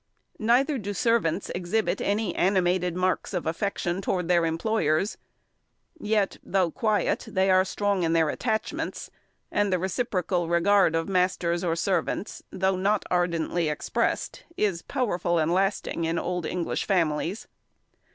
[0.39, 5.19] Neither do servants exhibit any animated marks of affection to their employers;
[5.99, 9.11] yet, though quiet, they are strong in their attachments;
[9.51, 15.53] and the reciprocal regard of masters or servants, though not ardently expressed, is powerful and
[15.53, 17.47] lasting in old English families.